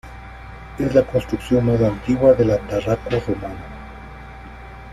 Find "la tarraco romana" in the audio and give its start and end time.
2.45-3.65